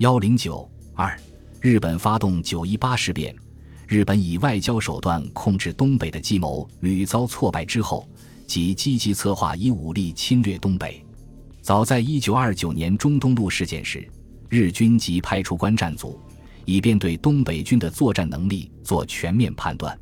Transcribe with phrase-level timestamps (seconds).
[0.00, 1.14] 幺零九二，
[1.60, 3.36] 日本发动九一八事变。
[3.86, 8.08] 日本以外交手段控制东北的计谋屡遭挫败之后，
[8.46, 11.04] 即积极策划以武力侵略东北。
[11.60, 14.08] 早在一九二九年中东路事件时，
[14.48, 16.18] 日军即派出观战组，
[16.64, 19.94] 以便对东北军的作战能力做全面判断。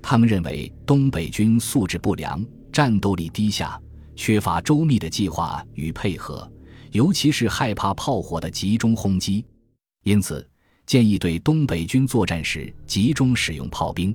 [0.00, 2.42] 他们认为东北军素质不良，
[2.72, 3.78] 战斗力低下，
[4.16, 6.50] 缺乏周密的计划与配合。
[6.94, 9.44] 尤其是害怕炮火的集中轰击，
[10.04, 10.48] 因此
[10.86, 14.14] 建议对东北军作战时集中使用炮兵。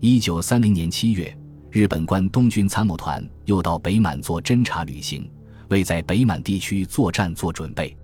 [0.00, 1.32] 一九三零年七月，
[1.70, 5.30] 日本关东军参谋团又到北满做侦察旅行，
[5.68, 7.96] 为在北满地区作战做准备。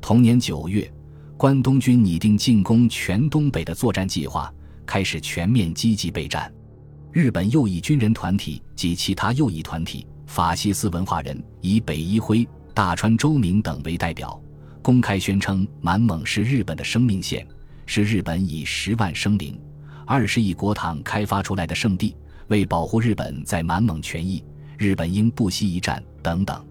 [0.00, 0.88] 同年九月，
[1.36, 4.54] 关东军拟定进攻全东北的作战计划，
[4.86, 6.54] 开始全面积极备战。
[7.10, 12.48] 日本右翼军人团体及其他右翼团体、法西斯文化人以北一辉。
[12.76, 14.38] 大川周明等为代表，
[14.82, 17.48] 公开宣称满蒙是日本的生命线，
[17.86, 19.58] 是日本以十万生灵、
[20.04, 22.14] 二十亿国帑开发出来的圣地。
[22.48, 24.44] 为保护日本在满蒙权益，
[24.76, 26.62] 日本应不惜一战等等。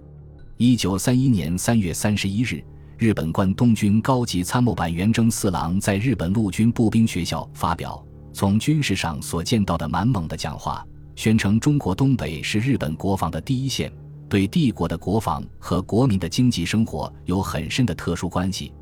[0.57, 2.63] 一九三一年三月三十一日，
[2.99, 10.85] 日本关东军高级参谋板垣征四郎在日本陆军步兵学校发表从军事上所见到的满蒙的讲话，
[11.15, 13.91] 宣称中国东北是日本国防的第一线。
[14.27, 18.73] 对帝国的国防和国民的经济生活有很深的特殊关系，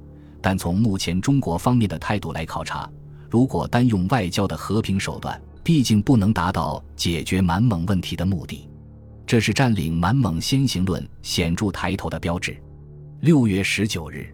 [0.41, 2.89] 但从目前中国方面的态度来考察，
[3.30, 8.69] 如果单用外交的和平手段，毕竟不能达到解决满蒙问题的目的。
[9.25, 12.57] 这是占领满蒙先行论显著抬头的标志。
[13.22, 14.28] 六月十九日，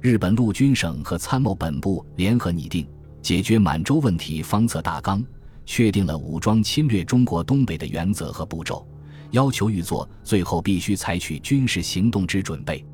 [0.00, 2.86] 日本陆军省和参谋本部联合拟定
[3.20, 5.22] 解决满洲问题方策大纲，
[5.66, 8.86] 确定了武装侵略中国东北的原则和步骤。
[9.30, 12.84] 要求预作最后必须采取军事行动之准备，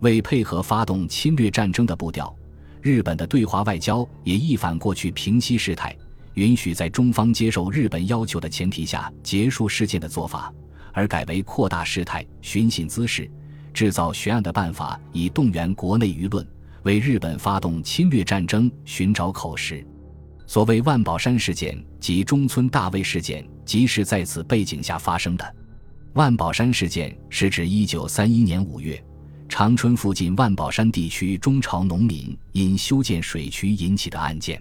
[0.00, 2.34] 为配合发动侵略战争的步调，
[2.82, 5.96] 日本的对华外交也一反过去平息事态、
[6.34, 10.52] 允许在中方接受日本要求的前提下结束事件的做法，
[10.92, 13.30] 而改为扩大事态、寻衅滋事、
[13.72, 16.46] 制造悬案的办法，以动员国内舆论，
[16.82, 19.86] 为日本发动侵略战争寻找口实。
[20.46, 25.54] 所谓万宝山事件及中村大尉事件，即是在此背景下发生的。
[26.16, 28.98] 万宝山事件是指一九三一年五月，
[29.50, 34.58] 长春附近万宝山地区中朝农民因修建水渠引起的案件。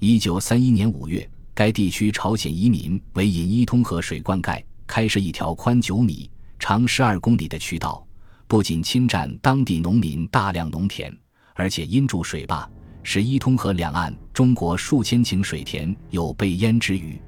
[0.00, 8.04] 一九三一年五月，该地区朝鲜移民为引伊通河水灌溉，开设一条宽九米、长十二公里的渠道，
[8.48, 11.16] 不仅侵占当地农民大量农田，
[11.54, 12.68] 而且因筑水坝，
[13.04, 17.22] 使伊通河两岸中国数千顷水田有被淹之虞。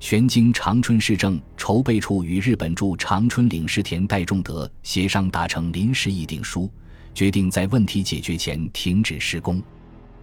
[0.00, 6.70] 玄经长春市政筹备处与日本驻长春领事田代仲德协商达成临时议定书，
[7.12, 9.60] 决定在问题解决前停止施工。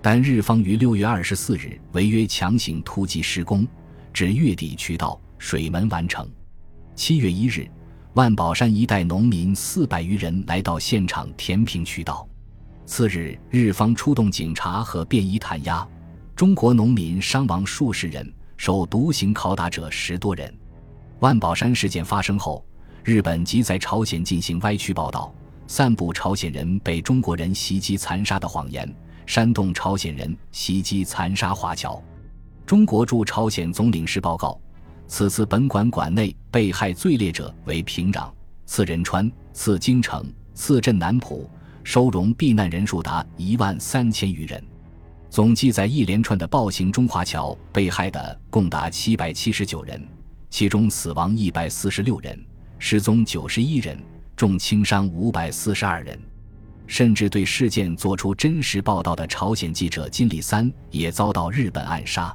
[0.02, 3.68] 但日方于六月二十四日违约强行突击施工，
[4.14, 6.26] 至月底渠道水门完成。
[6.96, 7.68] 七月一日，
[8.14, 12.26] 万宝山一带农民四百余人来到现场填平渠道。
[12.86, 15.86] 次日，日方出动警察和便衣弹压，
[16.34, 18.34] 中国农民伤亡数十人。
[18.58, 20.54] 受独行拷打者十多人。
[21.20, 22.66] 万宝山事件发生后，
[23.04, 25.34] 日本即在朝鲜进行歪曲报道，
[25.68, 28.94] 散布朝鲜人被中国人袭击残杀的谎言，
[29.26, 32.02] 煽动朝鲜人袭击残杀华侨。
[32.66, 34.60] 中国驻朝鲜总领事报告，
[35.08, 38.32] 此次本馆馆内被害最烈者为平壤、
[38.66, 41.50] 次仁川、次京城、次镇南浦，
[41.84, 44.64] 收容避难人数达一万三千余人。
[45.36, 50.02] 总计在一连串的暴行中，华侨被害的共达七百七十九人，
[50.50, 52.42] 其中死亡一百四十六人，
[52.80, 54.02] 失踪九十一人，
[54.38, 56.18] 重轻伤五百四十二人。
[56.88, 62.34] 甚至对事件做出真实报道的朝鲜记者金立三也遭到日本暗杀。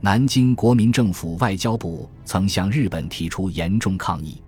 [0.00, 4.42] 南京国民政府外交部曾向日本提出严重抗议，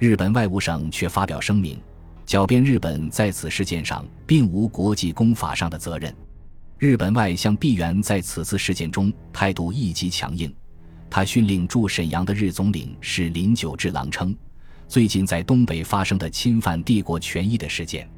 [0.00, 1.80] 日本外务省却发表声明，
[2.26, 6.12] 狡辩日本在此事件上并无国际公法上的责任。
[6.78, 10.54] 日本外相毕原在此次事件中态度一极强硬，
[11.10, 14.32] 他训令驻沈阳的日总领事林久治郎称
[14.86, 18.08] ：“最近在东北发生的侵犯帝国权益的事件，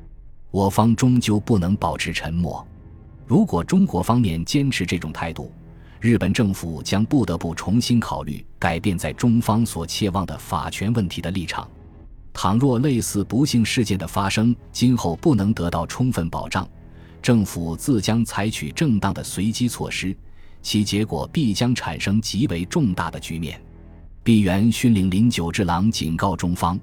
[0.50, 2.62] 我方终究不能保持沉默。
[3.26, 5.50] 如果中国方面坚持这种态度，
[5.98, 11.66] 日本政府将不得不重新考虑改变在中方所切望的法权问题的立场。
[12.34, 16.68] 倘若类似不幸事件的发生今后不能得到充分保障。”
[17.22, 20.16] 政府自将采取正当的随机措施，
[20.62, 23.60] 其结果必将产生极为重大的局面。
[24.22, 26.78] 毕原训令林久之郎警告中方，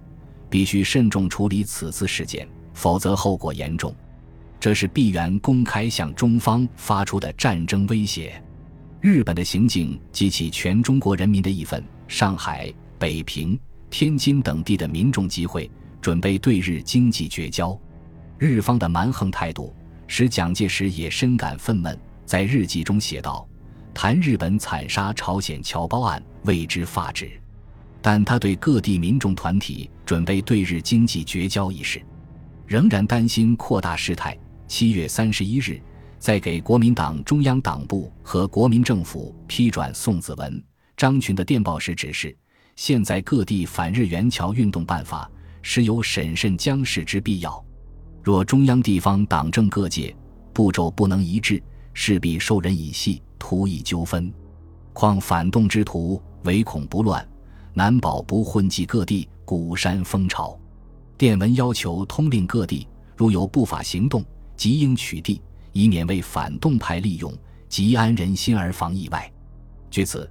[0.50, 3.96] 必须慎重处理此次事件，否则后果严重。
[4.60, 8.42] 这是必然公开向中方发出的战争威胁。
[9.00, 13.58] 日本的行径激起全中国人民的义愤，上海、北平、
[13.92, 15.70] 天津等地的民众集会，
[16.02, 17.80] 准备对日经济绝交。
[18.40, 19.74] 日方的蛮横态度
[20.08, 23.48] 使蒋介石也深感愤懑，在日记中写道
[23.94, 27.30] ：“谈日本惨杀朝鲜侨胞案，为之发指。”
[28.02, 32.02] 但他对各地民众团体准备对日经济绝交一事，
[32.66, 34.38] 仍然担心扩大事态。
[34.68, 35.82] 七月三十一日。
[36.20, 40.64] 在给国民党中央党部和国民政府批转宋子文、
[40.98, 42.36] 张群的电报时指示：
[42.76, 45.30] 现在各地反日援侨运动办法，
[45.62, 47.64] 实有审慎将事之必要。
[48.28, 50.14] 若中央地方党政各界
[50.52, 51.64] 步骤不能一致，
[51.94, 54.30] 势必受人以戏，徒以纠纷。
[54.92, 57.26] 况反动之徒唯恐不乱，
[57.74, 60.60] 难保不混迹各地，鼓山风潮。
[61.18, 62.86] 电文要求通令各地，
[63.16, 64.22] 如有不法行动，
[64.58, 65.40] 即应取缔。
[65.72, 67.34] 以免为反动派利用，
[67.70, 69.32] 即安人心而防意外。
[69.90, 70.30] 据此，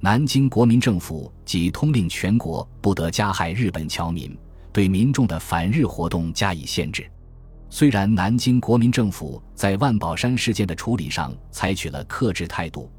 [0.00, 4.36] 南京国民政府即通令全国不得加害日本侨民，
[4.72, 7.08] 对民众的反日活动加以限制。
[7.68, 12.90] 虽然南京国民政府在万宝山事件的处理上采取了克制态度，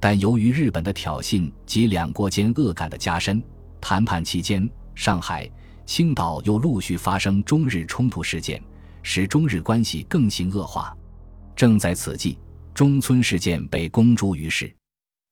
[0.00, 3.42] 但由于日本的挑衅及两国间恶感的加深，
[3.80, 5.50] 谈判期间，上海、
[5.86, 8.62] 青岛又陆续发生中日冲突事件，
[9.02, 10.94] 使中日关系更形恶化。
[11.54, 12.38] 正在此际，
[12.74, 14.70] 中村事件被公诸于世。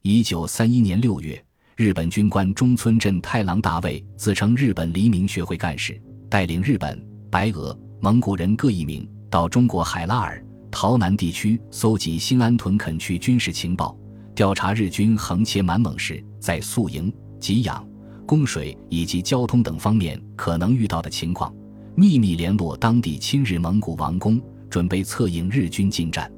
[0.02, 1.44] 一九三一年六月，
[1.76, 6.00] 日本军官中村镇太郎大卫自称日本黎明学会干事，
[6.30, 10.38] 带领日本、白俄、蒙古人各一名到中国海拉尔、
[10.70, 13.96] 洮南地区搜集新安屯垦区军事情报，
[14.34, 17.10] 调查日军横切满蒙时在宿营、
[17.40, 17.82] 给养、
[18.26, 21.50] 供水以及交通等方面可能遇到的情况，
[21.96, 24.38] 秘密联络当地亲日蒙古王公。
[24.68, 26.30] 准备策应日军进战。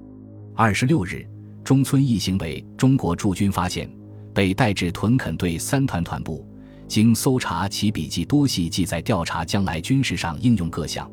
[0.54, 1.28] 二十六日，
[1.64, 3.90] 中村一行为中国驻军发现，
[4.32, 6.46] 被带至屯垦队三团团部，
[6.86, 11.10] 经搜查其笔记多系记载调查将来军事上应用各项，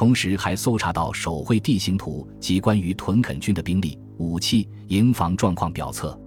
[0.00, 6.18] 同时还搜查到手绘地形图及关于屯垦军的兵力、武器、营房状况表册。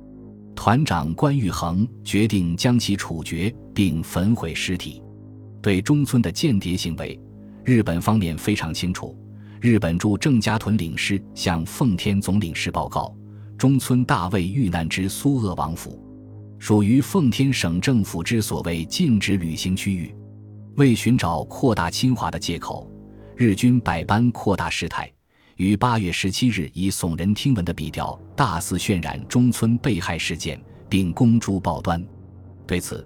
[0.56, 5.02] 团长关玉衡决定将其处决并焚毁尸体。
[5.60, 7.20] 对中村的间谍行为，
[7.66, 9.18] 日本方面非常清楚。
[9.60, 13.12] 日本驻郑家屯领事向奉天总领事报告，
[13.58, 16.00] 中村大尉遇难之苏鄂王府，
[16.60, 20.14] 属于奉天省政府之所谓禁止旅行区域。
[20.75, 22.88] 为寻找扩大侵华的借口，
[23.35, 25.12] 日军百般扩大事态，
[25.56, 32.03] 于八月十七日以耸人听闻的笔调大肆渲染中村被害事件，并公诸报端。
[32.68, 33.06] 对此，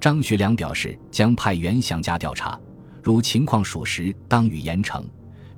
[0.00, 2.58] 张学良表示将派员详加调查，
[3.02, 5.04] 如情况属实，当予严惩。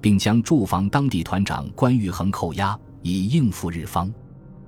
[0.02, 4.12] 并将驻防当地团长关玉衡扣押，以应付日方。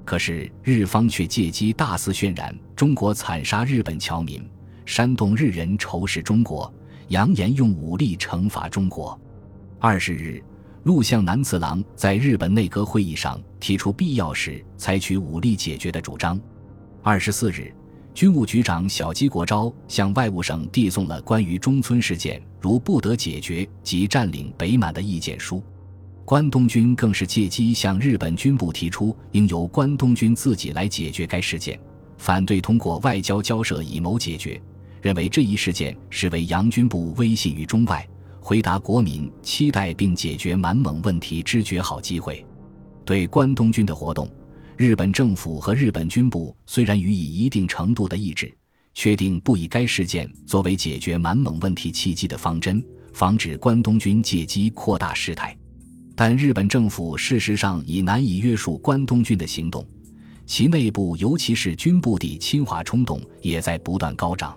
[0.05, 4.49] 可是日方却借机大肆渲染中国惨杀日本侨民，
[4.87, 6.73] 煽动日人仇视中国，
[7.09, 9.21] 扬言用武力惩罚中国。
[9.87, 10.43] 二十日，
[10.85, 16.41] 陆相南次郎在日本内阁会议上提出必要时采取武力解决的主张。
[17.03, 17.71] 二十四日。
[18.15, 25.63] 军务局长小矶国昭向外务省递送了关于中村事件如不得解决即占领北满的意见书。
[26.25, 31.79] 关东军更是借机向日本军部提出应由关东军自己来解决该事件，
[32.17, 34.59] 反对通过外交交涉以谋解决，
[35.03, 38.09] 认为这一事件是为洋军部威信于中外、
[38.47, 42.45] 回答国民期待并解决满蒙问题之绝好机会。
[43.03, 44.29] 对关东军的活动。
[44.77, 48.55] 日本政府和日本军部虽然予以一定程度的抑制，
[48.93, 52.85] 确定不以该事件作为解决满蒙问题契机的方针，
[53.15, 55.57] 防止关东军借机扩大事态，
[56.15, 59.83] 但日本政府事实上已难以约束关东军的行动，
[60.45, 64.55] 其内部尤其是军部的侵华冲动也在不断高涨，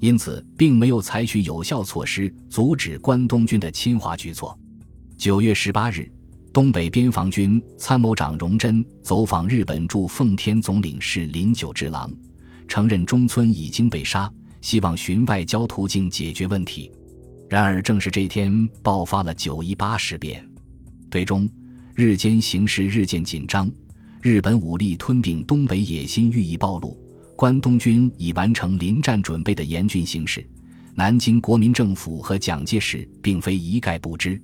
[0.00, 4.58] 因此并没有采取有效措施阻止关东军的侵华举措。
[5.16, 6.10] 九月十八日。
[6.52, 12.12] 东北边防军参谋长荣臻走访日本驻奉天总领事林久之郎，
[12.66, 14.28] 承认中村已经被杀，
[14.60, 16.90] 希望寻外交途径解决问题。
[17.48, 20.44] 然而，正是这天爆发了九一八事变，
[21.08, 21.48] 最终
[21.94, 23.70] 日间形势日渐紧张，
[24.20, 26.99] 日本武力吞并东北野心日益暴露，
[27.40, 30.46] 关东军已完成临战准备的严峻形势，
[30.94, 34.38] 南京国民政府和蒋介石并非一概不知。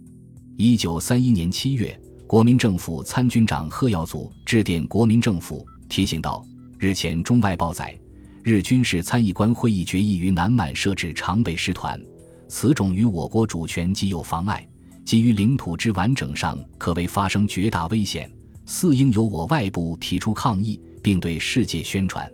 [0.57, 1.95] 一九三一年七月，
[2.27, 6.43] 国民政府参军长贺耀祖致电国民政府，提醒道
[6.81, 7.95] ：“日前中外报载，
[8.43, 12.01] 日军事参议官会议决议于南满设置常备师团，
[12.49, 14.67] 此种与我国主权极有妨碍，
[15.05, 18.33] 基于领土之完整上可谓发生绝大危险，
[18.65, 22.27] 四应由我外部提出抗议，并对世界宣传。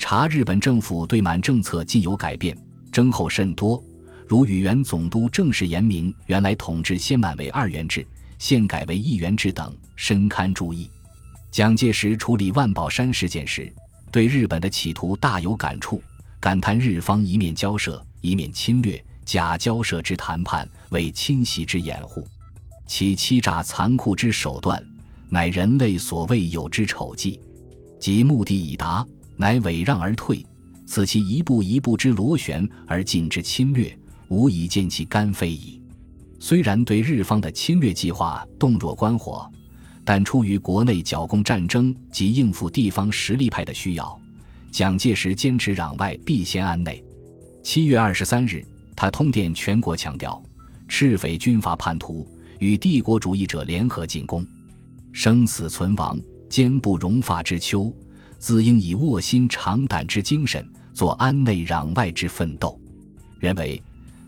[0.00, 2.56] 查日本政府对满政策近有改变，
[2.90, 3.80] 征后甚多，
[4.26, 8.04] 如宇原总督正式言明原来统治先满为二元制，
[8.38, 10.90] 现改为一元制等，深堪注意。
[11.50, 13.70] 蒋介石处理万宝山事件时，
[14.10, 16.02] 对日本的企图大有感触，
[16.40, 19.00] 感叹日方一面交涉，一面侵略。
[19.26, 22.26] 假交涉之谈判为侵袭之掩护，
[22.86, 24.82] 其欺诈残酷之手段，
[25.28, 27.38] 乃人类所未有之丑迹。
[28.00, 29.06] 即目的已达，
[29.40, 30.44] 乃委让而退，
[30.84, 35.80] 此其一步一步之螺旋而进之侵略，无以见其干非矣。
[36.38, 39.50] 虽然对日方的侵略计划洞若观火，
[40.04, 44.20] 但出于国内剿共战争及应付地方实力派的需要，
[44.70, 47.02] 蒋介石坚持攘外必先安内。
[47.62, 48.62] 七月二十三日。
[48.94, 50.42] 他通电全国，强调
[50.86, 52.28] 赤匪军阀叛徒
[52.58, 54.46] 与帝国主义者联合进攻，
[55.10, 56.20] 生死存亡，
[56.50, 57.90] 坚不容发之秋，
[58.40, 62.76] 自应以卧薪尝胆之精神，做安内攘外之奋斗。
[63.38, 63.80] 认为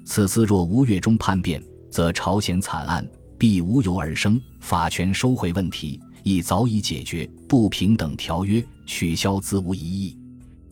[0.04, 3.04] 此次若吴越中叛变，则朝鲜惨案
[3.37, 10.19] 必无由而生，法权收回问题亦早已解决，不平等条约取消自无疑义，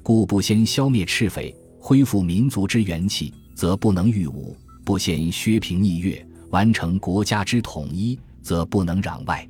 [0.02, 3.32] 故不先消灭赤匪，恢复民族之元气。
[3.52, 4.54] 则不能御侮，
[4.84, 9.46] 不先削平逆越，完成国家之统一，则不能攘外。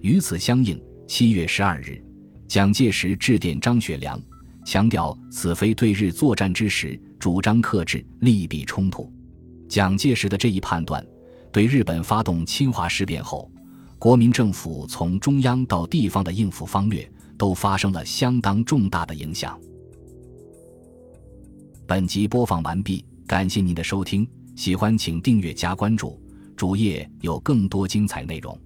[0.00, 0.76] 与此相应，
[1.06, 2.03] 七月十二日，
[2.46, 4.20] 蒋介石致电张学良，
[4.64, 9.12] 强调此非对日作战之时，主张克制，利弊冲突。
[9.68, 11.04] 蒋介石的这一判断，
[11.50, 13.50] 对日本发动侵华事变后，
[13.98, 19.58] 国民政府从中央到地方的应付方略，都发生了相当重大的影响。
[21.86, 23.04] 本集播放完毕。
[23.26, 26.20] 感谢您的收听，喜欢请订阅加关注，
[26.54, 28.56] 主页有更多精彩内容。